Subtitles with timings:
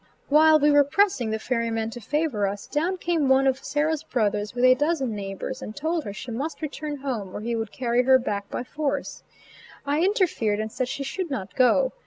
[0.29, 4.55] While we were pressing the ferryman to favor us, down came one of Sarah's brothers
[4.55, 8.01] with a dozen neighbors, and told her she must return home or he would carry
[8.01, 9.21] her back by force.
[9.85, 11.91] I interfered and said she should not go.